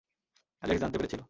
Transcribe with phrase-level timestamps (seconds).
[0.63, 1.19] Alex জানতে পেরেছিল।